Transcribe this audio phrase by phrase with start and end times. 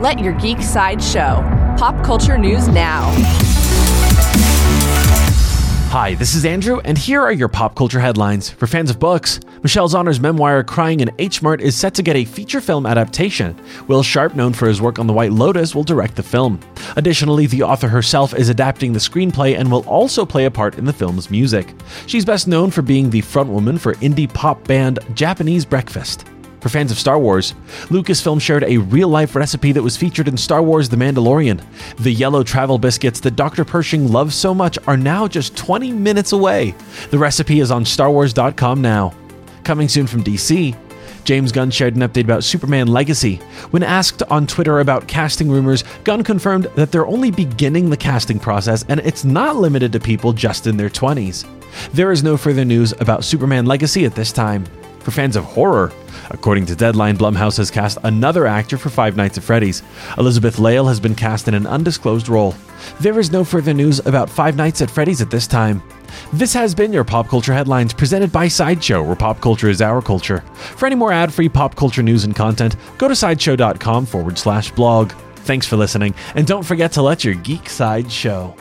[0.00, 1.42] Let your geek side show.
[1.76, 3.10] Pop culture news now.
[5.90, 8.48] Hi, this is Andrew, and here are your pop culture headlines.
[8.48, 12.14] For fans of books, Michelle Zauner's memoir Crying in H Mart is set to get
[12.14, 13.58] a feature film adaptation.
[13.88, 16.60] Will Sharpe, known for his work on The White Lotus, will direct the film.
[16.94, 20.84] Additionally, the author herself is adapting the screenplay and will also play a part in
[20.84, 21.74] the film's music.
[22.06, 26.24] She's best known for being the frontwoman for indie pop band Japanese Breakfast.
[26.60, 27.54] For fans of Star Wars,
[27.86, 31.64] Lucasfilm shared a real life recipe that was featured in Star Wars The Mandalorian.
[31.98, 33.64] The yellow travel biscuits that Dr.
[33.64, 36.74] Pershing loves so much are now just 20 minutes away.
[37.10, 39.14] The recipe is on StarWars.com now.
[39.62, 40.76] Coming soon from DC,
[41.24, 43.36] James Gunn shared an update about Superman Legacy.
[43.70, 48.38] When asked on Twitter about casting rumors, Gunn confirmed that they're only beginning the casting
[48.38, 51.46] process and it's not limited to people just in their 20s.
[51.92, 54.64] There is no further news about Superman Legacy at this time.
[55.08, 55.90] For fans of horror,
[56.28, 59.82] according to Deadline, Blumhouse has cast another actor for Five Nights at Freddy's.
[60.18, 62.54] Elizabeth Lail has been cast in an undisclosed role.
[63.00, 65.82] There is no further news about Five Nights at Freddy's at this time.
[66.34, 70.02] This has been your Pop Culture Headlines presented by Sideshow, where pop culture is our
[70.02, 70.40] culture.
[70.76, 74.70] For any more ad free pop culture news and content, go to sideshow.com forward slash
[74.72, 75.12] blog.
[75.36, 78.54] Thanks for listening, and don't forget to let your geek side show.